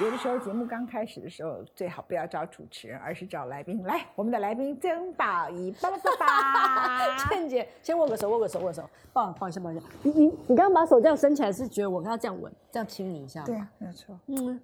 [0.00, 3.82] 有的时候节目刚开始的时候，最好不要找主持人，而是找来宾。
[3.82, 7.16] 来，我们的来宾曾宝仪，爸爸爸爸。
[7.16, 9.84] 倩姐，先握个手，握个手，握个手，抱抱一下，抱一下。
[10.02, 13.46] 你你你刚刚把手这样伸起来，是觉得我跟他这样吻，这样亲你一下吗？
[13.46, 14.16] 对啊，没有错。
[14.26, 14.60] 嗯，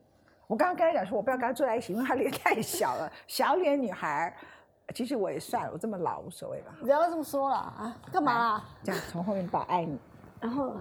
[0.46, 4.32] 我刚刚跟他讲说，我不要跟他坐在一起，因为他脸太小了，小脸女孩。
[4.94, 6.66] 其实我也算了，我这么老无所谓吧。
[6.80, 8.64] 不要这么说了啊，干嘛啊？
[8.84, 9.98] 这样从后面抱爱你，
[10.40, 10.76] 然后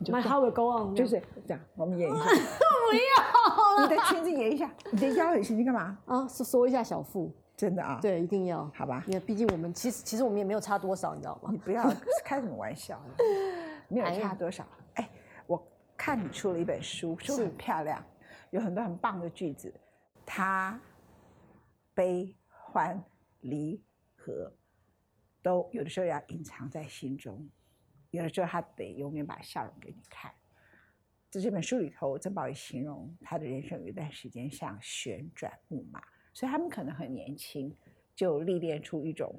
[0.00, 2.24] My heart will go on，就是这样，我们演一下。
[2.86, 5.98] 不要，你的裙子演一下，你的腰很细，你干嘛？
[6.06, 7.34] 啊，缩缩一下小腹。
[7.56, 7.98] 真的啊？
[8.02, 8.70] 对，一定要。
[8.74, 11.48] 好吧，因为毕竟我们其实其实我们也没有差多少，你知道吗？
[11.50, 11.90] 你不要
[12.22, 13.00] 开什么玩笑，
[13.88, 14.64] 没有差多少。
[14.94, 15.08] 哎，
[15.46, 15.66] 我
[15.96, 18.04] 看你出了一本书，书很漂亮，
[18.50, 19.72] 有很多很棒的句子。
[20.26, 20.78] 他
[21.94, 23.02] 悲欢
[23.40, 23.82] 离
[24.16, 24.52] 合
[25.42, 27.48] 都有的时候要隐藏在心中，
[28.16, 30.30] 有的时候他得永远把笑容给你看。
[31.30, 36.00] 在这本书里头，曾宝仪形容他的人生有一段时间像旋转木马，
[36.32, 37.74] 所以他们可能很年轻
[38.14, 39.34] 就历练出一种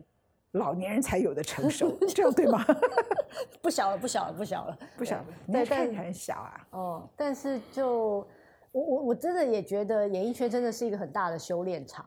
[0.52, 2.63] 老年人才有的成熟， 这样对吗？
[3.63, 5.25] 不小了，不小了，不小了，不小了。
[5.52, 6.67] 但，但很小啊。
[6.71, 8.27] 哦，但是就
[8.71, 12.05] 我我我真的也觉得演艺圈真的是一个很大的修炼场，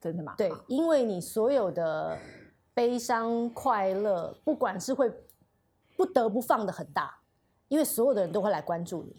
[0.00, 0.34] 真的吗？
[0.36, 2.18] 对，因为你所有的
[2.74, 5.10] 悲伤、快乐，不管是会
[5.96, 7.18] 不得不放的很大。
[7.68, 9.16] 因为所有的人都会来关注你，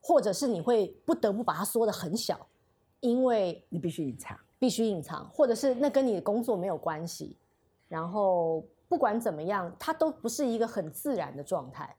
[0.00, 2.46] 或者是你会不得不把它缩的很小，
[3.00, 7.36] 因为你必须隐藏，必须隐藏，或者是那跟你的工作没有关系。
[7.88, 11.96] 然后不管怎么样，它都不是一个很自然的状态。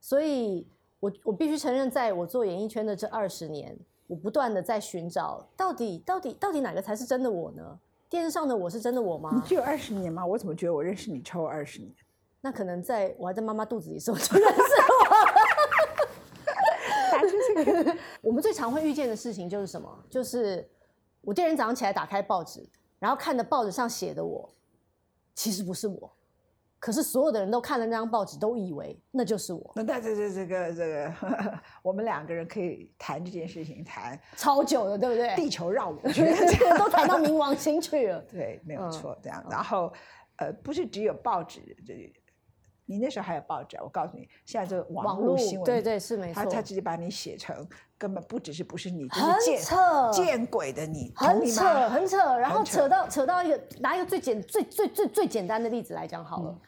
[0.00, 0.66] 所以，
[1.00, 7.78] 我我必须承认，在我做演艺圈的这二十年，我不断的在寻找，到底到底到底哪个才是真的我呢？
[8.08, 9.30] 电视上的我是真的我吗？
[9.34, 10.24] 你只有二十年吗？
[10.24, 11.92] 我怎么觉得我认识你超过二十年？
[12.40, 14.60] 那可能在我还在妈妈肚子里时候就认识。
[18.22, 20.04] 我 我们最常会遇见的事情就是什么？
[20.08, 20.66] 就是
[21.20, 22.66] 我第二天早上起来打开报纸，
[22.98, 24.48] 然后看着报纸上写的我，
[25.34, 26.10] 其实不是我，
[26.78, 29.72] 可是所有的人都看了那张报纸，都以为那就是我。
[29.74, 31.12] 那这这这个这个，
[31.82, 35.34] 我们两个人可以谈这件事情谈超久的，对不对？
[35.36, 35.96] 地球绕我，
[36.78, 38.20] 都谈到冥王星去了。
[38.22, 39.44] 对，没有错，这样。
[39.50, 39.92] 然后，
[40.36, 42.10] 呃，不是只有报纸这。
[42.90, 47.64] 你那时候还有报纸，我告诉你，现在这网络新闻，对对是没错，他他直接把你写成
[47.96, 49.22] 根本不只是不是你，很
[49.62, 56.58] 扯，见鬼的你，很扯很扯，然后扯到扯到一个拿一个最简最最最最简单的例子来讲好了，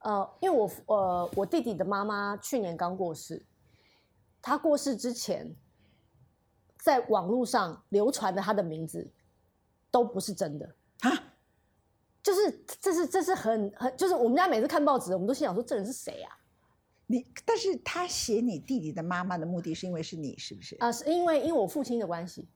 [0.00, 3.46] 呃，因为我呃我弟弟的妈妈去年刚过世，
[4.42, 5.54] 他过世之前，
[6.78, 9.08] 在网络上流传的他的名字
[9.88, 11.12] 都不是真的啊。
[12.24, 16.28] 就是这是这是很很就是我们家每次看报纸，我们都心想说这人是谁呀？
[17.06, 20.74] 你但是他写你弟弟的妈妈的目的是因为是你是不是？
[20.80, 22.48] 啊，是因为因为我父亲的关系，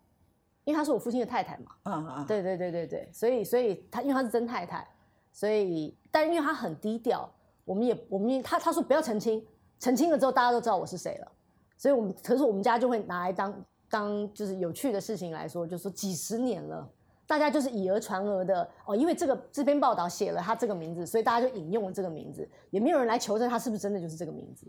[0.65, 1.73] 因为他是我父亲的太太嘛。
[1.83, 4.89] 啊啊，对对对对对，所以所以他因为他是真太太，
[5.35, 7.31] 所以但因为他很低调，
[7.67, 9.47] 我们也我们他他说不要澄清，
[9.79, 11.33] 澄清了之后大家都知道我是谁了，
[11.77, 16.91] 所以我们可是我们家就会拿来当当就是有趣的事情来说，就说几十年了。
[17.29, 24.67] 大家就是以讹传讹的哦，因为这个这篇报道写了他这个名字，所以大家就引用了这个名字，也没有人来求证他是不是真的就是这个名字。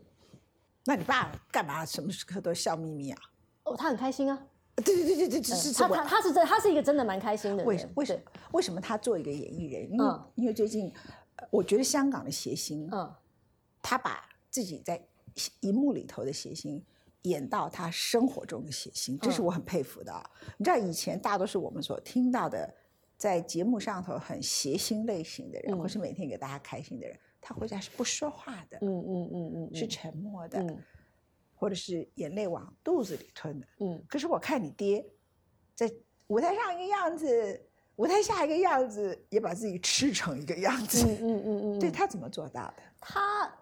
[0.83, 3.19] 那你爸干嘛什么时刻都笑眯眯啊？
[3.63, 4.45] 哦，他很开心啊。
[4.75, 7.65] 对对对对对，是他他他是真他是一个真的蛮开心的人。
[7.65, 8.21] 为为什么
[8.51, 9.89] 为什么他做一个演艺人？
[9.89, 10.91] 因为因为最近，
[11.49, 13.09] 我觉得香港的谐星，嗯，
[13.81, 15.01] 他把自己在
[15.61, 16.83] 荧幕里头的谐星。
[17.23, 20.13] 演到他生活中的写信，这是我很佩服的。
[20.57, 22.73] 你知道以前大多是我们所听到的，
[23.17, 30.65] 在节目上头很谐星类型的人，或是每天给大家开心的人，他回家是不说话的，嗯嗯嗯嗯，是沉默的，
[31.53, 33.67] 或者是眼泪往肚子里吞的。
[33.79, 35.05] 嗯，可是我看你爹
[35.75, 35.91] 在
[36.27, 41.05] 舞台上一个样子，舞台下一个样子，也把自己吃成一个样子。
[41.05, 42.83] 嗯嗯嗯嗯， 对他怎么做到的？
[43.01, 43.53] 他。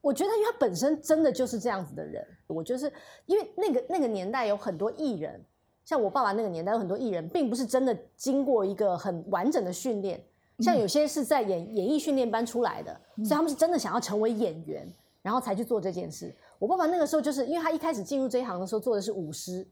[0.00, 2.26] 我觉得，因为他本身真的就是这样子的人。
[2.46, 2.92] 我就是
[3.26, 5.40] 因为那个那个年代有很多艺人，
[5.84, 10.20] 像我爸爸那个年代有很多艺人，并不是真的经过一个很完整的训练。
[10.58, 14.86] 像有些是在演演艺训练班出来的，所以他们是真的想要成为演员，
[15.22, 16.34] 然后才去做这件事。
[16.58, 19.66] 我爸爸那个时候就是因为他一开始进入这一行的时候做的是舞狮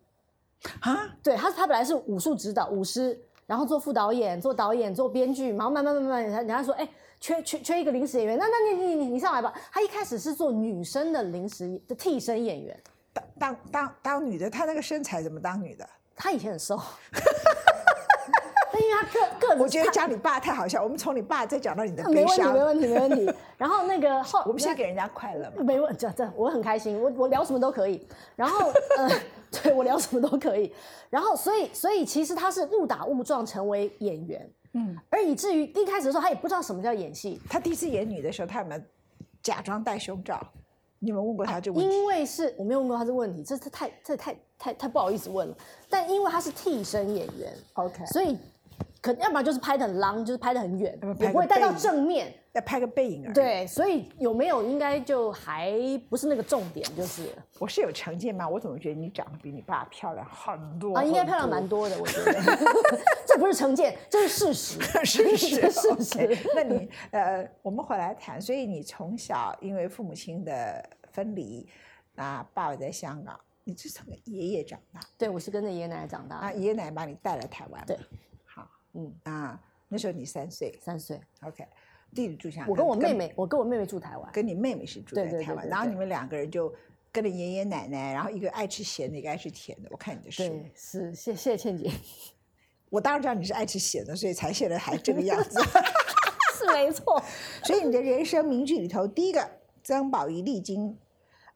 [0.81, 6.89] 啊， 对他他本来是武术指导舞狮，然后做副导演、做导演、做编剧，然后慢慢慢慢慢，人家说哎。
[7.21, 9.53] 缺缺缺一个临时演员，那那你你你你上来吧。
[9.73, 12.81] 他一开始是做女生的临时的替身演员，
[13.13, 15.89] 当当当当女的，她那个身材怎么当女的？
[16.15, 16.77] 她以前很瘦，
[18.73, 20.83] 但因为他个个子，我觉得讲你爸太好笑。
[20.83, 23.35] 我们从你爸再讲到你的没问题，没问题，没问题。
[23.57, 25.51] 然后那个后， 我们先给人家快乐。
[25.63, 28.07] 没问，这这我很开心，我我聊什么都可以。
[28.37, 29.11] 然后呃，
[29.51, 30.75] 对我聊什么都可以。
[31.09, 37.41] 然后所以所以其实他是误打误撞成为演员，嗯，而以至于一开始的时候他也不知道什么叫演戏。
[37.49, 38.81] 他第一次演女的时候，他有没有
[39.43, 40.41] 假装戴胸罩？
[41.01, 41.97] 你们问过他这个问题？
[41.97, 45.57] 因为是我没有问过他这个问题，这这太这太太太不好意思问了。
[45.89, 48.37] 但因为他是替身演员，OK，所以
[49.01, 53.35] 可要不然就是拍的很 long，就是拍的很远，也不会带到正面，要拍个背影而已。
[53.35, 55.73] 对，所以有没有应该就还
[56.09, 57.29] 不是那个重点，就是
[57.59, 58.49] 我是有成见吗？
[58.49, 61.03] 我怎么觉得你长得比你爸漂亮很多啊？
[61.03, 62.33] 应该漂亮蛮多的，我觉得
[63.27, 66.39] 这不是成见，这是事实， 事实，事实。
[66.55, 71.69] 那你呃，我们回来谈，所以你从小因为父母亲的分离，
[72.15, 73.39] 那爸爸在香港。
[73.65, 75.01] 你是从爷爷长大？
[75.19, 76.37] 对，我是跟着爷爷奶奶长大。
[76.37, 77.85] 啊，爷爷奶奶把你带来台湾。
[77.87, 77.99] 对，
[78.47, 81.21] 好，嗯啊，那时候你三岁，三岁。
[81.43, 81.67] OK，
[82.15, 82.71] 弟弟住香港。
[82.71, 84.33] 我跟我妹妹，我跟我妹妹住台湾。
[84.33, 86.75] 跟你妹妹是住在台湾，然后你们两个人就
[87.13, 89.89] 跟着爷爷奶奶，然后一个爱吃咸的，一个爱吃甜的。
[89.91, 91.91] 我看你的书，对，是谢谢倩姐。
[92.91, 95.61] 我当然知道你是爱吃咸的，所以才现在还这个样子。
[96.57, 97.23] 是没错。
[97.65, 99.49] 所以你的人生名句里头，第一个
[99.83, 100.99] 曾宝仪历经。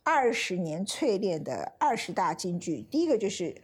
[0.05, 3.63] 二十年淬炼的二十大金句，第一个就是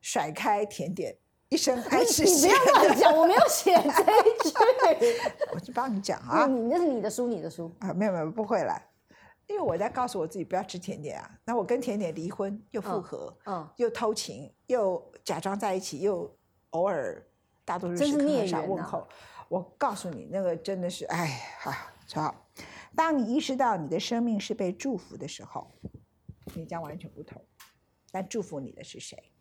[0.00, 1.18] 甩开甜点，
[1.52, 2.50] 一生爱吃咸。
[2.50, 5.22] 你不要乱讲，我没有写这一句。
[5.52, 8.74] 我去帮你讲啊，你那是你的书，你的书啊，没有没有，不会了，
[9.46, 11.30] 因为我在告诉我自己不要吃甜点啊。
[11.44, 16.34] 那我跟甜点离婚，又复合，嗯，又偷情，又假装在一起，又
[16.70, 17.22] 偶尔
[17.66, 19.06] 大多数时刻很少问候。
[19.50, 21.70] 我告诉你，那个真的是，哎，好，
[22.14, 22.46] 好。
[22.96, 25.70] 当你意识到你的生命是被祝福的时候，
[26.54, 27.44] 你将完全不同。
[28.10, 29.31] 但祝福你的是谁？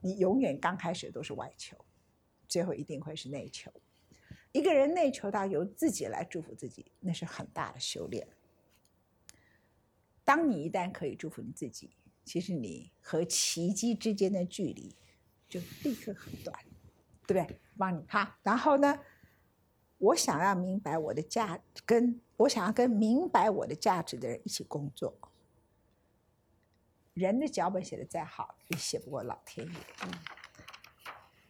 [0.00, 1.76] 你永远刚开始都是外求，
[2.48, 3.70] 最后一定会是内求。
[4.52, 8.26] 一个人内求到由自己来祝福自己，那是很大的修炼。
[10.24, 11.90] 当你一旦可以祝福你自己，
[12.24, 14.94] 其实你和奇迹之间的距离
[15.48, 16.58] 就立刻很短，
[17.26, 17.60] 对不对？
[17.76, 18.98] 帮你哈，然后呢？
[19.98, 25.14] 我想要明白我的价，跟我想要跟明白我的价值的人一起工作。
[27.20, 29.72] 人的脚本写的再好，也写不过老天爷。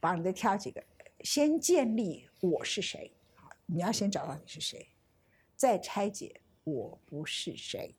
[0.01, 0.83] 帮你再挑几个，
[1.21, 3.13] 先建立我是谁，
[3.67, 4.89] 你要先找到你是谁，
[5.55, 7.95] 再拆解我不是谁。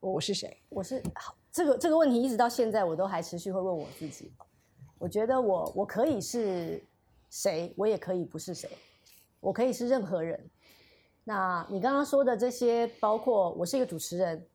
[0.00, 0.60] 我是谁？
[0.68, 4.30] 我是好这个这个问题一直到现在我都还持续会问我自己。
[4.98, 6.84] 我觉得我我可以是
[7.30, 8.68] 谁，我也可以不是谁。
[9.40, 10.50] 我可以是任何人。
[11.24, 14.46] 那你刚刚说的这些，包括我是一个主持人，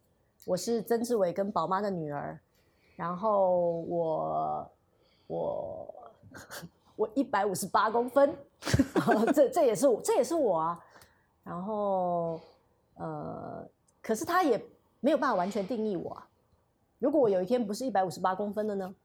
[0.46, 2.40] 我是曾志伟跟宝妈的女儿，
[2.96, 4.72] 然后我
[5.28, 5.96] 我
[6.96, 8.36] 我一百五十八公分，
[9.34, 10.80] 这这也是我，这也是我啊。
[11.44, 12.40] 然后
[12.96, 13.68] 呃，
[14.02, 14.62] 可是他也
[15.00, 16.28] 没有办法完全定义我啊。
[17.00, 18.96] 如果我有一天不是一百五十八公分的呢？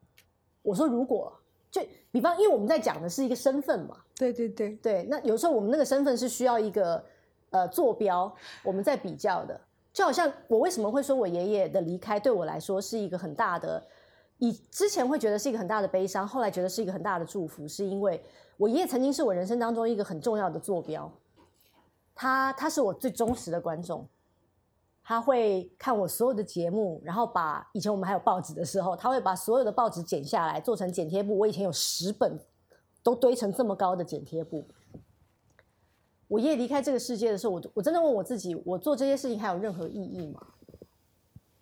[0.63, 1.33] 我说如果。
[1.71, 5.03] 就比方，因为我们在讲的是一个身份嘛，对对对对。
[5.03, 7.05] 那有时候我们那个身份是需要一个
[7.51, 8.35] 呃坐标，
[8.65, 9.61] 我们在比较的。
[9.93, 13.85] 就好像我为什么会说我爷爷的离开对我来说是一个很大的，
[14.39, 18.23] 以之前会觉得是一个很大的悲伤，后来觉得是一个很大的祝福，是因为
[18.57, 21.11] 我爷爷曾经是我人生当中一个很重要的坐标，
[22.15, 24.07] 他他是我最忠实的观众。
[25.03, 31.39] 他会看我所有的节目，然后把以前我们还有报纸的时候，他会把所有的报纸剪下来做成剪贴簿。
[31.39, 32.39] 我以前有十本，
[33.03, 34.69] 都堆成这么高的剪贴簿。
[36.29, 40.41] 我爷爷离开这个世界的时候，我我真的问我自己：我做这些事情还有任何意义吗？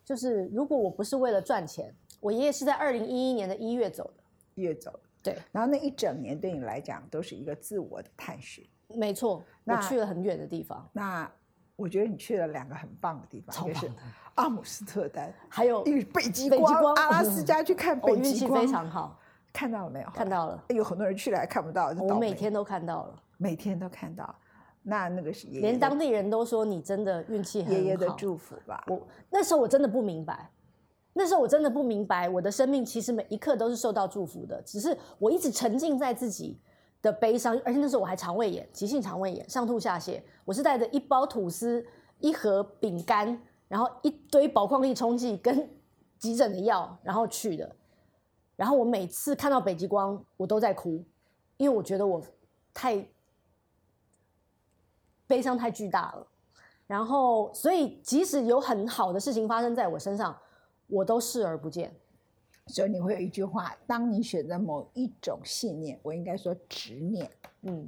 [0.04, 4.22] 就是如果我不是为了赚钱，我爷爷是在二零一一年的一月走的，
[4.54, 5.00] 一月走的。
[5.22, 8.62] 对，然后那一整年对你来讲都是一个自我的探寻。
[8.88, 10.86] 没错，我去了很远的地方。
[10.92, 11.30] 那。
[11.78, 13.92] 我觉得你去了两个很棒的地方，就是
[14.36, 19.20] 阿姆斯特丹，还有北极光，阿拉斯加去看北极光，非常好。
[19.52, 20.08] 看到了没有？
[20.08, 20.64] 看到了。
[20.70, 24.34] 有很多人去了还看不到，我每天都看到了，每天都看到。
[24.88, 27.80] 那那个是连当地人都说你真的运气很好。
[27.80, 28.84] 爷爷的祝福吧。
[28.86, 30.50] 我那时候我真的不明白，
[31.12, 36.60] 那时候我真的不明白，我的生命其实每一刻都是受到祝福的，只是我一直沉浸在自己。
[37.02, 40.20] 的悲伤，而且那时候我还肠胃炎，急性肠胃炎，上吐下泻。
[40.44, 41.86] 我是带着一包吐司、
[42.18, 45.70] 一盒饼干，然后一堆宝矿力冲剂跟
[46.18, 47.76] 急诊的药，然后去的。
[48.56, 51.04] 然后我每次看到北极光，我都在哭，
[51.58, 52.20] 因为我觉得我
[52.74, 53.06] 太
[55.26, 56.26] 悲伤太巨大了。
[56.86, 60.36] 然后，所以即使有很好的事情发生在我身上，
[60.86, 61.92] 我都视而不见。
[62.68, 67.30] 所以你会有一句话：当你选择某一种信念，我应该说执念，
[67.62, 67.84] 嗯，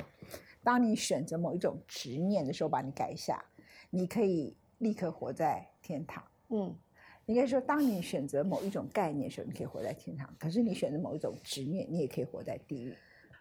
[0.62, 3.44] 当你选择某一种执念的时候，把你改一下，
[3.90, 6.74] 你可以立刻活在天堂，嗯。
[7.26, 12.96] 应该说，当你选择某一种概念的时候，你可以活在天堂；可是你选择某一种执念，你也可以活在地狱。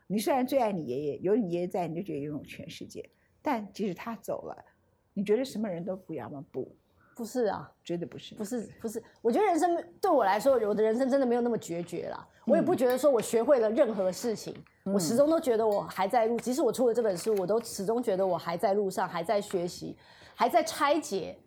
[0.08, 3.10] 你虽然最爱你爷爷，有你爷爷在，你就觉得拥有全世界。
[3.48, 4.66] 但即使他走了，
[5.14, 6.44] 你觉得什么人都不要吗？
[6.52, 6.70] 不，
[7.16, 9.02] 不是啊，绝对不是，不是，不是。
[9.22, 12.28] 我觉得人生对我来说，我的人生真的没有那么决绝了。
[12.46, 16.38] 我也不觉得说我学会了任何事情，我始终都觉得我还在路。
[16.42, 19.98] 即使我出了这本书，我都始终觉得我还在路上，还在学习，
[20.36, 21.40] 还在拆解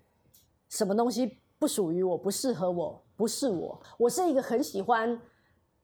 [0.70, 1.38] 什么东西。
[1.58, 3.78] 不属于我，不适合我，不是我。
[3.98, 5.20] 我是一个很喜欢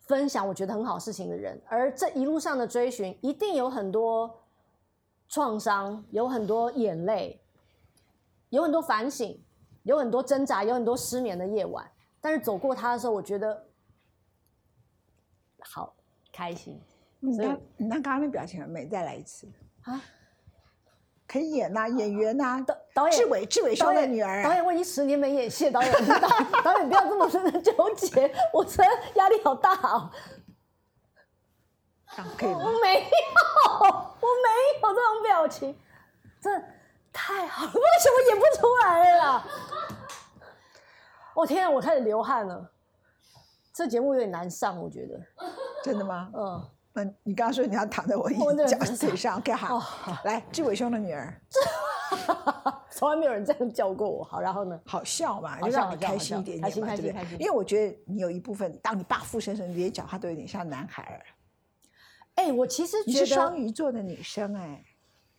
[0.00, 4.34] 分享我觉得很好事情的人，而这一路上的追寻，一定有很多
[5.28, 7.40] 创伤，有很多眼泪，
[8.50, 9.38] 有很多反省，
[9.82, 11.90] 有很多挣扎，有很多失眠的夜晚。
[12.20, 13.66] 但是走过它的时候，我觉得
[15.60, 15.94] 好
[16.32, 16.80] 开心。
[17.20, 19.48] 你那，你那刚刚那表情很美，再来一次
[19.82, 20.00] 啊！
[21.26, 24.44] 可以演呐，演员呐，导导演志伟，志伟兄的女儿。
[24.44, 26.28] 导演，我已经十年没演戏，导演，导
[26.62, 30.10] 导演不要这么深 的纠结，我真压力好大哦。
[32.36, 32.60] 可以吗？
[32.64, 33.08] 我没有，
[34.20, 34.48] 我没
[34.82, 35.78] 有这种表情，
[36.40, 36.50] 这
[37.12, 39.44] 太好了，为什么演不出来了？
[41.34, 42.70] 我天啊，我开始流汗了，
[43.72, 45.20] 这节目有点难上，我觉得。
[45.82, 46.30] 真的吗？
[46.34, 46.70] 嗯。
[46.92, 48.30] 那，你刚刚说你要躺在我
[48.66, 51.38] 脚腿上，OK 好，来志伟兄的女儿，
[52.90, 54.24] 从来没有人这样叫过我。
[54.24, 54.80] 好，然后呢？
[54.86, 57.36] 好笑嘛，就让你开心一点点嘛，对不对？
[57.38, 61.20] 因为我觉得你有一部分，当你爸附身时，你连讲话都有点像男孩儿。
[62.36, 64.82] 哎，我其实觉得双鱼座的女生，哎，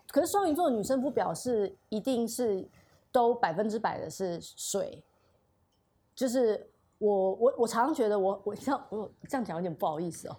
[0.09, 2.67] 可是双鱼座的女生不表示一定是
[3.11, 5.03] 都百分之百的是水，
[6.13, 10.37] 就是我我我常常觉得我我这样我这样讲有点不好意思哦。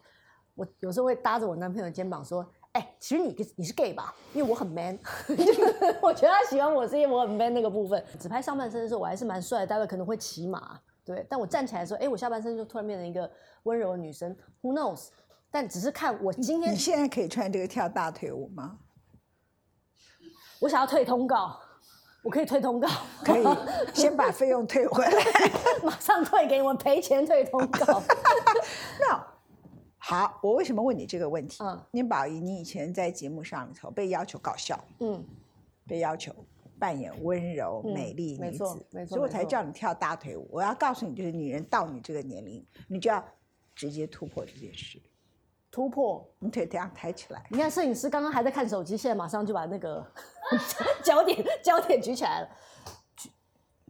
[0.54, 4.12] 我有时候会搭着我男朋友的肩膀说：“哎，其实你你是 gay 吧？
[4.34, 4.98] 因为我很 man。
[6.02, 8.04] 我觉得他喜欢我是因为我很 man 那个部分。
[8.18, 11.24] 只拍上半身的时候，我还是蛮帅，待会可能会骑马，对。
[11.30, 13.30] 但我站起来的时候，哎，我下半身就突然变成一个
[13.62, 14.36] 温柔的女生。
[14.62, 15.10] Who knows？
[15.50, 16.72] 但只是看我今天。
[16.72, 18.78] 你现在可以穿这个跳大腿舞吗？
[20.60, 21.58] 我想要退通告，
[22.22, 22.88] 我可以退通告，
[23.24, 23.44] 可以
[23.94, 25.12] 先把费用退回来，
[25.84, 28.02] 马上退给我赔钱退通告。
[29.00, 29.26] 那。
[30.00, 31.62] 好，我为什么问你这个问题？
[31.62, 35.22] 嗯，宁宝仪，你以前在节目上里头被要求搞笑，嗯，
[35.86, 36.34] 被要求
[36.78, 38.64] 扮演温柔美丽女子，
[39.06, 40.48] 所以我才叫你跳大腿舞。
[40.50, 43.22] 我要告诉你，就是女人到你这个年龄，你就要
[43.74, 44.98] 直接突破这件事，
[45.78, 47.40] 突破，你腿这样抬起来。
[47.50, 50.04] 你看，摄影师刚刚还在看手机，现在马上就把那个
[51.04, 52.48] 焦点 焦点举起来了。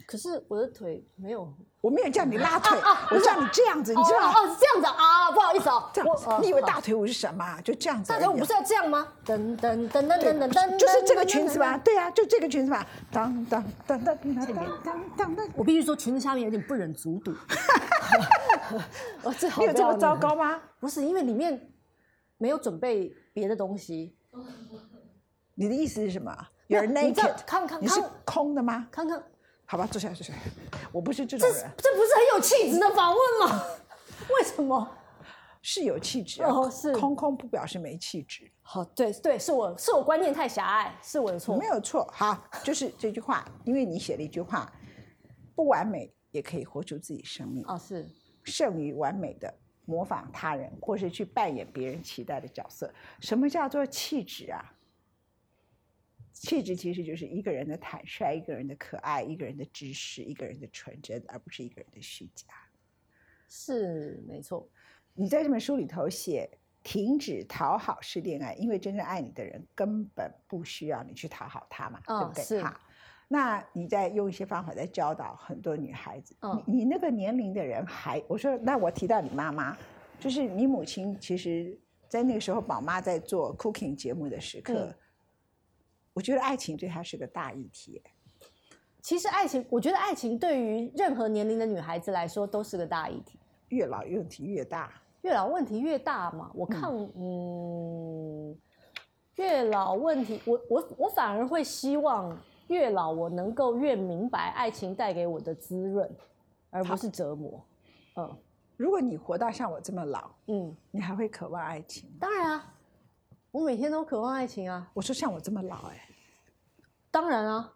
[0.07, 2.79] 可是我的腿没有，我没有叫你拉腿，
[3.11, 4.35] 我叫你这样子，你知道吗？
[4.37, 5.91] 哦，是这样子啊，不好意思哦。
[5.95, 7.59] 这样，你以为大腿舞是什么？
[7.63, 8.13] 就这样子。
[8.13, 9.09] 大腿舞不是要这样吗？
[9.25, 11.79] 噔噔噔噔噔噔，就是这个裙子吧？
[11.79, 12.87] 对啊，就这个裙子吧。
[13.11, 14.37] 当当当当当
[14.85, 15.49] 当当当。
[15.57, 17.33] 我必须说，裙子下面有点不忍卒睹。
[19.23, 20.59] 我最好，有这么糟糕吗？
[20.81, 21.71] 不是，因为里面
[22.39, 24.17] 没有准备别的东西。
[25.55, 26.35] 你的意思是什么
[26.69, 27.45] ？You're naked？
[27.45, 28.89] 看看，你是空的吗？
[28.91, 29.23] 康康。
[29.67, 30.33] 好吧，坐下，坐下。
[30.91, 31.71] 我不是这种人。
[31.77, 33.63] 这不是很有气质的访问吗？
[34.35, 34.97] 为什么？
[35.61, 38.51] 是有气质哦，是空空不表示没气质。
[38.63, 41.57] 好，对对，是我是我观念太狭隘，是我的错。
[41.57, 44.73] 没有错，好，就是这句话，因为你写了一句话，
[45.57, 47.65] 不完美也可以活出自己生命。
[47.67, 48.09] 哦，是
[48.45, 49.53] 胜于完美的
[49.89, 52.93] 模仿他人，或是去扮演别人期待的角色。
[53.21, 54.63] 什么叫做气质啊？
[56.35, 62.47] 气质其实就是一个人的坦率，一个人的可爱，一个人的知识，一个人的纯真，而不是一个人的虚假。
[63.49, 64.69] 是没错。
[65.15, 66.49] 你在这本书里头写，
[66.83, 72.45] 停止讨好式恋爱，因为真正爱你的人根本不需要你去讨好他嘛，对不对？
[72.45, 72.63] 是。
[73.29, 76.35] 那你在用一些方法在教导很多女孩子。
[76.67, 79.77] 你你那个年龄的人还，我说，那我提到你妈妈，
[80.19, 84.95] 就是你母亲，其实在那个时候，宝妈在做 cooking 节目的时刻。
[86.15, 88.03] 我觉得爱情对她是个大议题。
[89.03, 93.39] 其实爱情，我觉得爱情对于任何年龄的女孩子来说都是个大议题。
[93.69, 96.51] 越老问题越大，越老问题越大嘛。
[96.55, 98.57] 我看，嗯，
[99.37, 102.37] 越老问题，我我我反而会希望
[102.69, 106.11] 越老我能够越明白爱情带给我的滋润，
[106.71, 107.63] 而不是折磨。
[108.17, 108.37] 嗯，
[108.77, 112.09] 如果你活到像我这么老，嗯，你还会渴望爱情？
[112.21, 112.75] 当然啊，
[113.51, 114.91] 我每天都渴望爱情啊。
[114.95, 116.09] 我说像我这么老，哎。
[117.11, 117.73] 当然啊，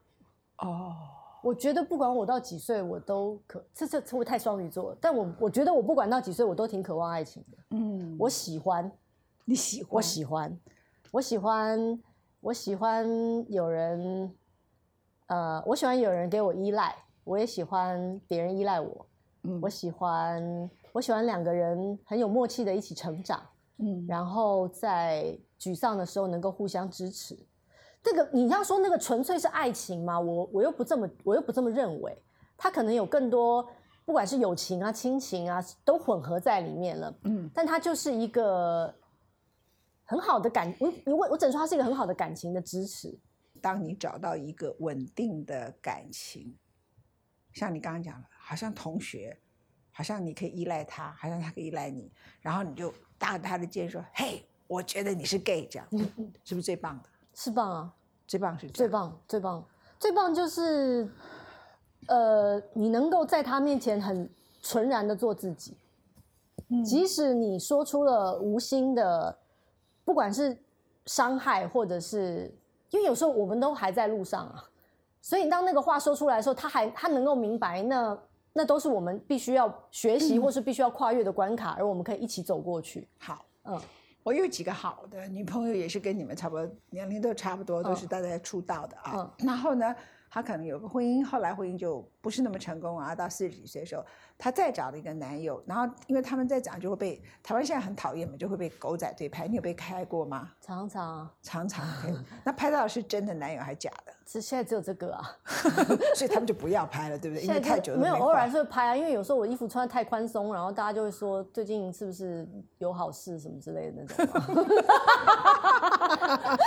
[0.59, 0.95] 哦，
[1.43, 7.59] 我觉得不管我到几岁，我都可这这会太双鱼座，但我我觉得我不管到几岁，我都挺渴望爱情的。
[7.71, 8.93] 嗯，我喜欢，
[9.47, 10.61] 你喜欢，我喜欢，
[11.11, 12.03] 我喜欢，
[12.41, 13.07] 我喜欢
[13.51, 14.31] 有人，
[15.33, 19.07] 呃，我喜欢有人给我依赖，我也喜欢别人依赖我。
[19.45, 23.41] 嗯，我喜欢，我喜欢两个人很有默契的一起成长。
[23.79, 27.35] 嗯，然后在沮丧的时候能够互相支持。
[28.03, 30.21] 这个你要说那个纯粹是爱情吗？
[30.21, 32.15] 我我又不这么我又不这么认为，
[32.59, 33.67] 他可能有更多，
[34.05, 37.15] 不管是友情啊、亲情啊，都混合在里面了。
[37.25, 38.95] 嗯，但他就是一个
[40.05, 43.19] 很好的感，我我我只能说他是一个很好的感情的支持。
[43.63, 46.55] 当你找到一个稳定的感情，
[47.53, 49.39] 像你刚刚讲的，好像同学，
[49.93, 55.89] 好像你可以依赖他，好像他可以依赖你，然后你就搭着他的肩说：“嘿，我觉得你是 gay，这样，
[56.45, 57.95] 是不是最棒的？”是棒啊，
[58.27, 59.65] 最棒是最棒，最棒，
[59.99, 61.09] 最棒就是，
[62.09, 64.29] 呃，你能够在他面前很
[64.61, 65.77] 纯然的做自己，
[66.85, 69.39] 即使你说出了无心的，
[70.05, 70.59] 不管是
[71.07, 72.55] 伤害或者是，
[72.93, 74.65] 因为有时候我们都还在路上啊，
[75.21, 78.19] 所以当那个话说出来的时候，他还他能够明白，那
[78.53, 83.07] 那都是我们必须要学习或是必须要跨越的关卡，而我们可以一起走过去。
[83.19, 83.79] 好，嗯。
[84.25, 89.35] 我有几个好的女朋友，也是跟你们差不多年龄都差不多，都是大家出道的啊。
[89.39, 89.93] 然后呢，
[90.35, 93.15] 她可能有个婚姻，后来婚姻就不是那么成功啊。
[93.15, 94.03] 到四十几岁的时候，
[94.39, 99.47] 她再找了一个男友，然后因为他们在讲，就会被台湾现在很讨厌嘛，就会被狗仔队拍。
[99.47, 100.51] 你有被开过吗？
[100.59, 101.87] 常常常常。
[102.45, 104.13] 那拍到的是真的男友还是假的？
[104.25, 105.37] 是现在只有这个啊，
[106.17, 107.45] 所以他们就不要拍了，对不对？
[107.45, 108.97] 因为太久没有，偶尔还是会拍啊。
[108.97, 112.49] 因为有时候我衣服穿的太宽松，然后大家就会说最近是不是
[112.79, 114.27] 有好事什么之类的那种。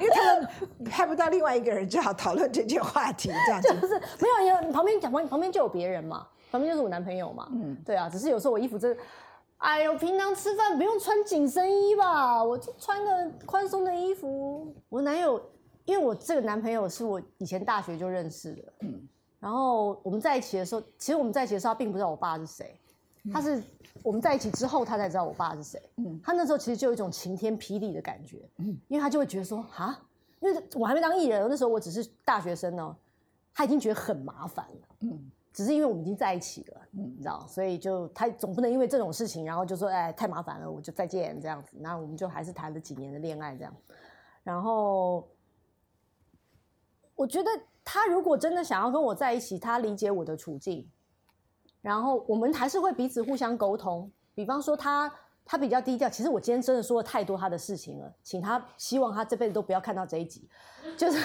[0.00, 0.48] 因为他们
[0.84, 3.80] 拍不到另外一个人，只好讨论这件话题，这样子。
[3.80, 7.48] 就是没有，因为旁边讲旁旁边就有别人嘛，旁边就是我男朋友嘛。
[7.52, 8.96] 嗯，对啊，只是有时候我衣服真，
[9.58, 12.42] 哎呦，平常吃饭不用穿紧身衣吧？
[12.42, 14.74] 我就穿个宽松的衣服。
[14.88, 15.40] 我男友。
[15.88, 19.08] 因为我这个男朋友是我以前大学就认识的，嗯，
[19.40, 22.78] 然后我们在一起的时候，其实我们在一起的时候，他并不知道我爸是谁，
[23.32, 23.62] 他是
[24.02, 30.00] 我们在一起之后，他才知道我爸是谁，嗯，他那时候其实就有一种晴天霹雳的感觉，嗯，因为他就会觉得说，啊，
[30.40, 32.96] 因为我还没当艺人，那时候我只是大学生呢，
[33.52, 43.74] 他已经觉得很麻烦了，嗯，只是因为我们已经在一起了，嗯，你知道，所以就他总不能因为这种事情，然后就说，哎，太麻烦了，我就再见这样子，那我们就还是谈了几年的恋爱这样，
[44.42, 45.28] 然后。
[47.18, 47.50] 我觉得
[47.84, 50.88] 他如果真的想要跟我在一起，他理解我的处境，
[51.80, 54.10] 然后我们还是会彼此互相沟通。
[54.34, 55.12] 比方说他
[55.44, 60.48] 他比较低调，其实我今天真的说了太多他的事情了，请他希望他这辈子都不要看到这一集。
[60.96, 61.18] 就是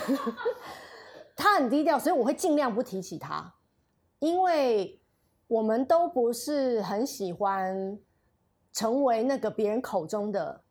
[1.35, 3.53] 他很低调，所以我会尽量不提起他，
[4.19, 5.01] 因为
[5.47, 7.99] 我们都不是很喜欢
[8.71, 10.61] 成为那个别人口中的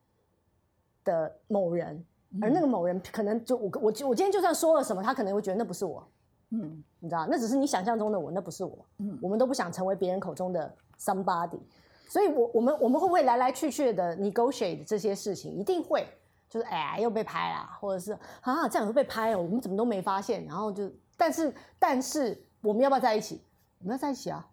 [1.05, 2.05] 的某人。
[2.41, 6.11] 而那个某人可能就我我我今天就算说了什么，他可能会觉得那不是我，
[6.53, 11.59] 嗯，你知道，那只是你想象中的我，那不是我，嗯，我们都不想成为别人口中的 somebody，
[12.07, 15.51] 所以，我我们我们会不会来来去去的 negotiate 这些事情？
[15.55, 16.07] 一定会，
[16.51, 18.13] 就是哎又被拍了，或者是
[18.43, 23.43] 啊这样会被拍哦，我们怎么都没发现，然后就，但是但是我们要不要在一起？
[23.79, 24.47] 我们要在一起啊，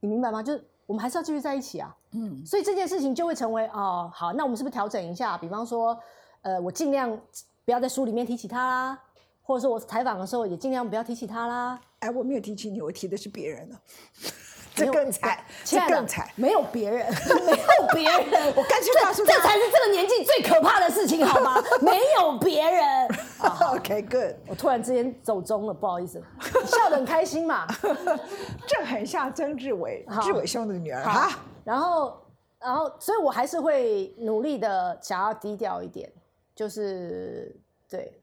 [0.00, 0.42] 你明白吗？
[0.42, 5.36] 就是我们还是要继续在一起啊，嗯，所以这件事情就会成为哦好，那我们是不是调整一下？
[5.36, 5.98] 比方说。
[6.46, 7.18] 呃，我尽量
[7.64, 9.02] 不要在书里面提起他啦，
[9.44, 11.78] 或者说我采访的时候也尽量不要提起他啦。
[12.00, 13.76] 哎，我没有提起你，我提的是别人呢，
[14.74, 17.06] 这更惨，这更惨，没有别人，
[17.46, 21.62] 没有别人， 我干脆告诉这才是这个年纪最可怕的事情，好吗？
[21.80, 23.08] 没有别人。
[23.70, 24.34] OK，Good。
[24.48, 26.22] 我突然之间走中了，不好意思，
[26.66, 27.66] 笑得很开心嘛。
[28.66, 31.38] 这很像曾志伟，志伟兄的女儿哈。
[31.62, 32.20] 然后，
[32.58, 36.10] 然后，所以我还是会努力的想要低调一点。
[36.54, 37.54] 就是
[37.90, 38.20] 对，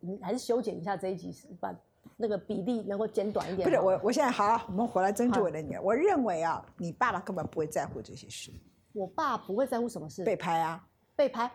[0.00, 1.74] 你还是修剪一下这一集，把
[2.16, 3.68] 那个比例能够剪短一点。
[3.68, 5.82] 不是我，我现在好，我们回来曾志伟的女儿。
[5.82, 8.52] 我认为啊，你爸爸根本不会在乎这些事。
[8.92, 10.24] 我爸不会在乎什么事？
[10.24, 10.84] 被拍啊？
[11.14, 11.50] 被拍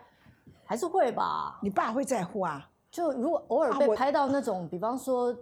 [0.64, 1.60] 还是会吧？
[1.62, 2.70] 你爸会在乎啊？
[2.92, 5.36] 就如果偶尔被拍到那种，比方说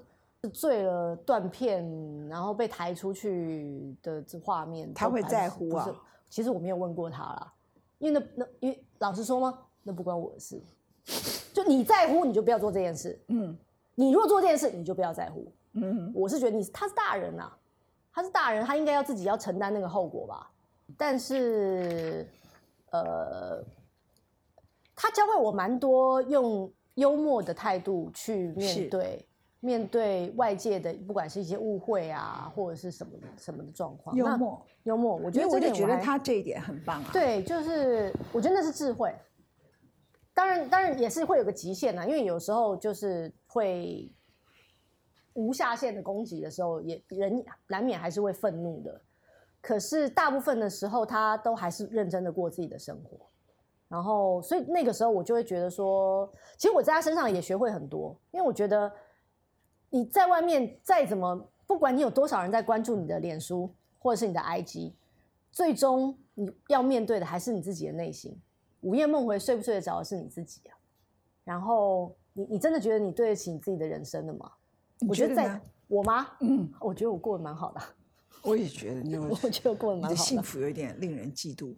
[0.54, 1.86] 醉了断片，
[2.28, 5.88] 然后被抬出去的这画面，他会在乎啊？
[6.30, 7.54] 其实我没有问过他啦，
[8.00, 9.60] 因为那那因为老实说吗？
[9.84, 10.62] 那不关我的事，
[11.54, 13.20] 就你在乎你就不要做这件事。
[13.28, 13.58] 嗯，
[13.96, 15.52] 你如果做这件事，你就不要在乎。
[15.74, 17.52] 嗯，我是觉得你他是大人呐，
[18.14, 20.52] 他是大人，他应该要自己要承担那个后果吧。
[20.98, 22.28] 但是，
[22.92, 23.64] 呃，
[24.94, 29.26] 他教会我蛮多用幽默的态度去面对
[29.62, 37.10] 面对外界的，不管是一些误会啊，或者是什么什么的状况，幽默，幽默，我觉得我就觉得他这一点很棒啊。
[37.14, 39.16] 对，就是我觉得那是智慧。
[40.34, 44.12] 当然，当然也是会有个极限呐，因为有时候就是会
[45.34, 49.02] 无下限的攻击的时候，也人难免还是会愤怒的。
[49.62, 53.18] 可是大部分的时候，他都还是认真的过自己的生活。
[53.88, 58.92] 然后，所以那个时候我就会觉得说，其实我在他身上也学会很多，因为我觉得。
[59.94, 64.94] 你在外面再怎么，不管你有多少人在关注你的脸书或者是你的 IG，
[65.52, 68.42] 最终你要面对的还是你自己的内心。
[68.82, 70.78] 午夜梦回睡不睡得着的是你自己啊。
[71.44, 74.52] 然后你你真的觉得你对得起你自己的人生的吗？
[75.08, 76.28] 我觉得在我吗？
[76.42, 77.82] 嗯，我觉得我过得蛮好的。
[78.44, 80.16] 我也觉得， 我觉得过得蛮好的。
[80.16, 81.76] 幸福有点令人嫉妒，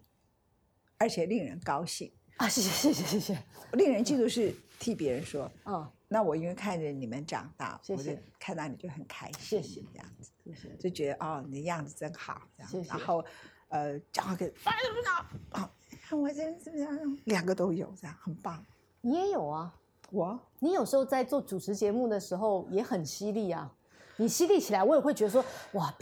[0.97, 2.47] 而且令人高兴啊！
[2.49, 3.43] 谢谢谢谢谢谢。
[3.73, 5.89] 令人嫉妒是替别人说，嗯。
[6.09, 12.85] 那我因为看着你们长大，我就看到你就很开心，谢谢这样子，谢谢，就觉得哦，你的样子真好，这样。
[12.87, 13.25] 然后，
[13.69, 15.71] 呃，讲话跟哎怎么着啊？
[16.11, 17.17] 我这怎么样？
[17.25, 18.63] 两个都有，这样很棒。
[19.01, 19.73] 你也有啊？
[20.11, 20.39] 我？
[20.59, 23.73] 你有时候在做主持节目的时候也很犀利啊。
[24.17, 25.93] 你犀利起来，我也会觉得说哇，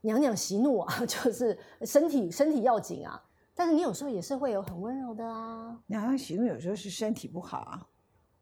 [0.00, 3.22] 娘娘息怒啊， 就是身体身体要紧啊。
[3.54, 5.78] 但是你有时候也是会有很温柔的啊。
[5.86, 7.86] 娘娘息怒有时候是身体不好啊。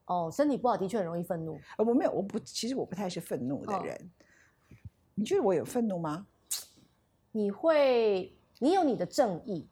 [0.06, 1.58] 哦，身体不好的确很容易愤怒。
[1.78, 4.10] 呃，我没有，我不，其实我不太是愤怒的人。
[5.14, 6.26] 你觉得我有愤怒吗？
[7.32, 9.66] 你会，你有你的正义。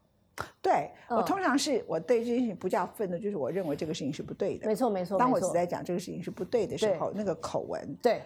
[0.60, 4.66] 对我通常是我对这件事情不叫愤怒，就是我认为这个事情是不对的。
[4.66, 5.18] 没错没错。
[5.18, 8.22] 当我只在讲这个事情是不对的时候，那个口吻，对，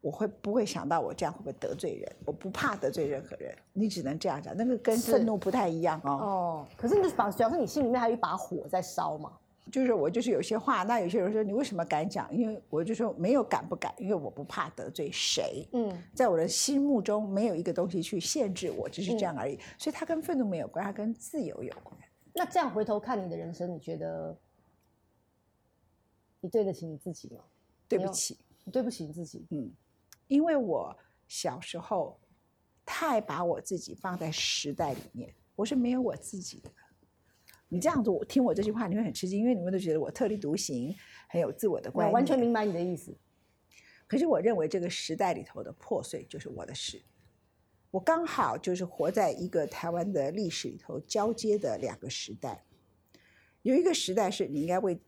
[0.00, 2.16] 我会不会想到我这样会不会得罪人？
[2.24, 6.10] 我不怕得罪任何人，你只能这样讲，那个跟愤怒不太一样哦。
[6.10, 9.32] 哦，可是你表表示你心里面还有一把火在烧嘛？
[9.70, 12.32] 就是我就是有些话，那有些人说你为什么敢讲？
[12.34, 15.68] 因为我就说没有敢不敢，因为我不怕得罪谁。
[15.72, 19.58] 嗯，在我的心目中没有一个东西去限制我，只是这样而已。
[19.76, 21.98] 所以它跟愤怒没有关，它跟自由有关。
[22.32, 24.38] 那这样回头看你的人生，你觉得
[26.40, 27.42] 你对得起你自己吗？
[27.88, 29.46] 对不起，你对不起你自己。
[29.50, 29.72] 嗯，
[30.28, 32.20] 因为我小时候
[32.84, 36.70] 太把我自己放在时代里面，我是没有我自己的。
[37.76, 40.96] 你这样子，我听我这句话，你会很吃惊，因为你们都觉得我特立独行，
[41.28, 42.12] 很有自我的观念。
[42.14, 43.14] 完全明白你的意思。
[44.06, 47.02] 可是我认为这个时代里头的破碎就是我的事。
[47.90, 52.64] 我刚好就是活在一个台湾的历史里头交接的两个时代。
[53.60, 54.98] 有一个时代是你应该为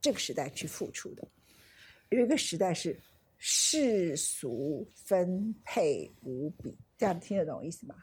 [0.00, 1.28] 这个时代去付出的，
[2.08, 2.98] 有一个时代是
[3.36, 6.76] 世俗分配无比。
[6.96, 7.94] 这样听得懂意思吗？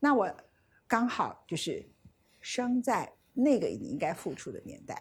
[0.00, 0.34] 那我
[0.86, 1.86] 刚好就是
[2.40, 3.12] 生在。
[3.40, 5.00] 那个你应该付出的年代，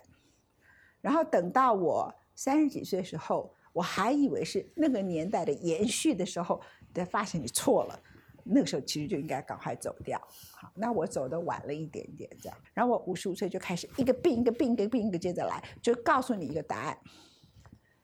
[1.01, 6.61] 然后等到我三十几岁的时候，我还以为是那个年代的延续的时候，
[6.93, 7.99] 才发现你错了。
[8.43, 10.21] 那个时候其实就应该赶快走掉。
[10.51, 12.57] 好，那我走的晚了一点点，这样。
[12.75, 16.97] 然后我五十五岁就开始一个病一个病一个病一个接着来，就告诉你一个答案：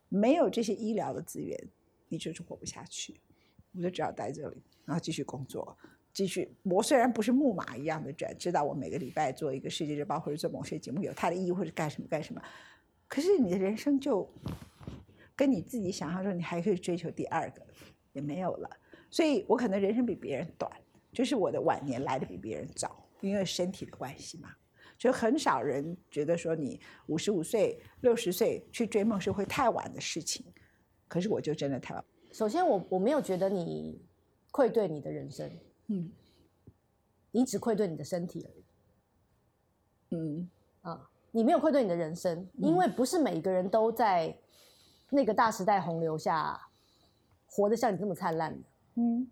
[0.09, 1.57] 没有这些医疗的资源，
[2.09, 3.21] 你就是活不下去。
[3.75, 5.77] 我就只要待这里，然后继续工作。
[6.13, 12.41] 继续，我虽然不是木马一样的转，知道我每个礼拜做一个世界日报或者做某些节目有它的意义或者干什么干什么，
[13.07, 14.31] 可是你的人生就
[15.35, 17.65] 跟你自己想象中，你还可以追求第二个
[18.11, 18.69] 也没有了。
[19.09, 20.71] 所以我可能人生比别人短，
[21.11, 24.49] 就是我的晚年来的比别人早，因为身体的关系嘛。
[24.95, 30.45] 就很少人觉得说你五十五岁、六十岁去追梦是会太晚的事情，
[31.07, 32.05] 可是我就真的太晚。
[32.31, 33.99] 首先，我我没有觉得你
[34.51, 35.49] 愧对你的人生。
[35.87, 36.11] 嗯，
[37.31, 38.63] 你只愧对你的身体而已。
[40.15, 40.49] 嗯
[40.81, 44.37] 啊，你没有愧对你的人生，因为不是每个人都在
[45.09, 46.59] 那个大时代洪流下
[47.47, 48.67] 活得像你这么灿烂的。
[48.95, 49.27] 嗯，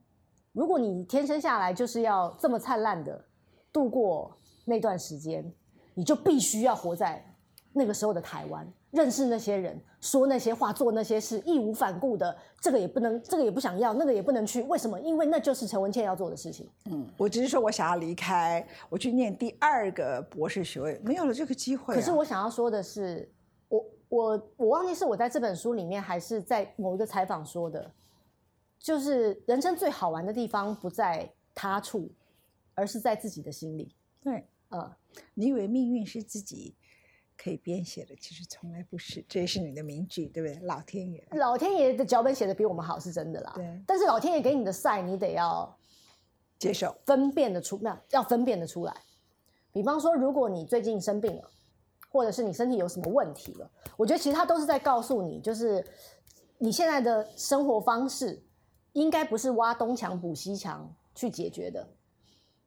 [0.52, 3.24] 如果你天生下来就是要这么灿烂的
[3.72, 4.36] 度过
[4.66, 5.54] 那段时间，
[5.94, 7.31] 你就必须要活在
[7.74, 8.68] 那个时候的台湾。
[8.92, 15.00] 认识那些人，说那些话，做那些事，义无反顾的，这个也不能，这个也不想要，那个也不能去，为什么？
[15.00, 16.70] 因为那就是陈文茜要做的事情。
[16.88, 21.96] 嗯，我只是说我想要离开，我去念第二个博士学位，没有了这个机会。
[21.96, 23.32] 可是我想要说的是，
[23.70, 27.90] 我我我忘记是我在这本书里面，还是在某一个采访说的，
[28.78, 32.12] 就是人生最好玩的地方不在他处，
[32.76, 33.96] 而是在自己的心里。
[34.22, 34.92] 对，嗯，
[35.34, 36.76] 你以为命运是自己？
[37.42, 40.68] 可以编写的，其实从来不是，这也是你的名句，对不对？
[40.68, 43.54] 老天爷，老天爷的脚本写的比我们好，是真的啦。
[43.56, 45.76] 对，但是老天爷给你的赛，你得要
[46.60, 48.96] 接受，分辨的出，那要分辨的出来。
[49.72, 51.50] 比方说，如果你最近生病了，
[52.12, 55.84] 或者是你身体有什么问题了，我觉得其实他都是在告诉你，就是
[56.60, 58.44] 你现在的生活方式
[58.94, 61.88] 应该不是挖东墙补西墙去解决的，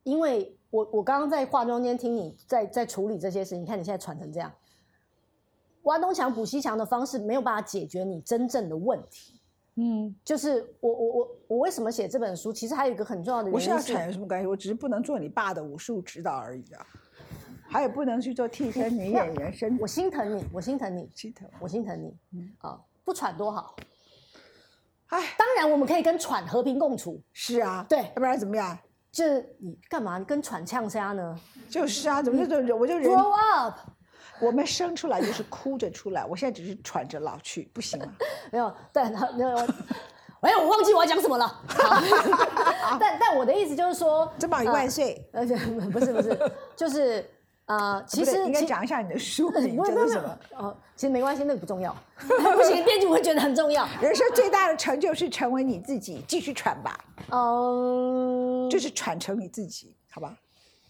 [0.02, 4.52] 因为我我刚刚在化妆间听你在在处理这些事，你看你现在喘成这样，
[5.84, 9.40] 挖东墙补西墙的方式没有办法解决你真正的问题。
[9.76, 12.52] 嗯，就是我我我我为什么写这本书？
[12.52, 14.46] 其实还有一个很重要的原因，我是要喘有什么关系？
[14.46, 16.86] 我只是不能做你爸的武术指导而已啊，
[17.68, 19.52] 还有不能去做替身女演员。
[19.52, 22.16] 身我心疼你，我心疼你，心疼我心疼你。
[22.34, 23.74] 嗯啊，不喘多好。
[25.08, 27.20] 哎，当然我们可以跟喘和平共处。
[27.32, 28.78] 是啊，对，要不然怎么样？
[29.10, 31.36] 就是你干嘛你跟喘呛虾呢？
[31.68, 33.76] 就是啊，怎么就就我就 grow up。
[34.40, 38.08] 我们生出来就是哭着出来，我现在只是喘着老去，不行了？
[38.50, 39.56] 没有，但没有，
[40.40, 41.60] 哎，我忘记我要讲什么了。
[43.00, 45.56] 但但我的意思就是说，珍宝一万岁，而且
[45.92, 47.24] 不是不是，就是
[47.66, 50.38] 呃，其实应该讲一下你的书名叫什么？
[50.56, 51.96] 哦，其实没关系，那个不重要。
[52.18, 53.88] 不行，编辑会觉得很重要。
[54.02, 56.98] 人生最大的成就是成为你自己，继续喘吧。
[57.30, 60.36] 嗯，就是喘成你自己，好吧？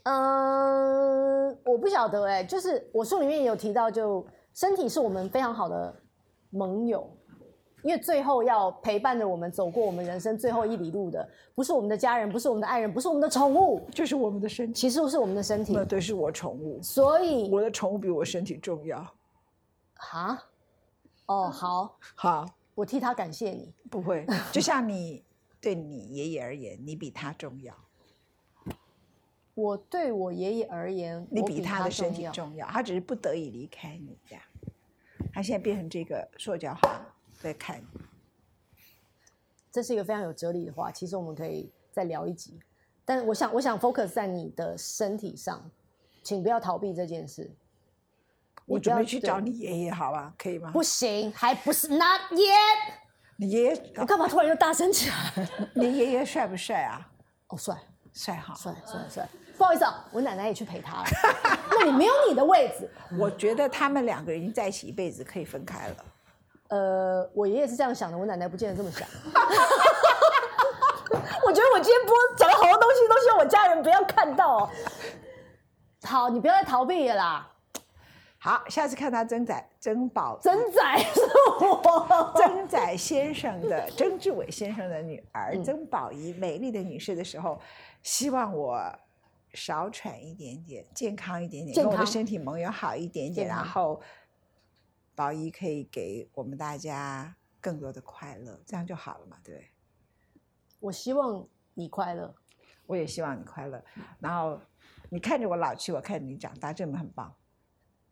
[0.05, 5.95] 嗯，我不晓得哎，就是我书里面也有提到，就身体是我们非常好的
[6.51, 7.11] 盟友，
[7.83, 15.73] 因为最后要陪伴着我们走过我们人生最后一里路的，不是我们的家人，不是我们的爱人，不是我们的宠物，就是我们的身体，其实是我们的身体。
[15.75, 19.07] 那对，是我宠物，所以我的宠物比我身体重要。
[19.97, 20.39] 哈？
[21.27, 23.73] 哦，好，好，我替他感谢你。
[23.91, 25.25] 不会，就像你
[25.63, 27.75] 对你爷爷而言，你比他重要。
[29.55, 32.67] 我对我爷爷而言，你比他的身体重要。
[32.67, 34.45] 他只是不得已离开你，这样。
[35.33, 37.01] 他现在变成这个塑胶花
[37.41, 38.01] 在看你。
[39.71, 42.59] 这是一个非常有哲理的话，其实我们可以再聊一集。
[43.05, 45.71] 但是我想，我想 focus 在你的身体上，
[46.23, 47.51] 请不要逃避这件事。
[48.67, 50.35] 我准备去找你爷爷，好吧？
[50.39, 50.71] 可以吗？
[50.71, 52.95] 不行，还不是 not yet。
[53.37, 55.49] 你爷爷，我干嘛突然又大声起来？
[55.75, 57.13] 你爷爷帅不帅啊？
[57.49, 57.77] 哦，帅，
[58.13, 59.29] 帅哈，帅帅帅。
[59.57, 61.05] 不好意思啊，我奶奶也去陪他了。
[61.81, 62.89] 那你没有你的位置。
[63.19, 65.97] 我觉得他们两个人在一起一辈子可以分开了。
[66.69, 69.07] 呃，我爷爷是这样想的，我奶奶不见得这么想。
[71.47, 74.69] 我觉得我今天播讲了好多东西，都希望我家人不要看到。
[76.03, 77.51] 好，你不要再逃避了啦。
[78.39, 81.21] 好，下次看到曾仔、曾宝、曾仔是
[81.65, 87.61] 我曾仔先生的曾志伟先生的女儿曾宝仪，美丽的女士的时候，
[88.03, 88.79] 希望我
[89.55, 94.01] 少喘一点点，健康一点点，跟我的身体盟友好一点点，然后
[95.15, 99.71] 宝仪可以给我们大家更多的快乐，这样就好了嘛，对不对？
[100.81, 102.35] 我希望你快乐，
[102.87, 103.83] 我也希望你快乐。
[104.19, 104.61] 然后
[105.09, 107.35] 你看着我老去，我看着你长大，真的很棒。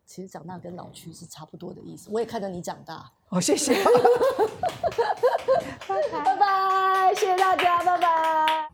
[0.04, 2.10] 其实长大跟老去是差不多的意思。
[2.10, 3.12] 我也看着你长大。
[3.28, 3.74] 好，谢谢。
[5.88, 8.71] 拜拜， 拜拜，谢谢大家，拜拜。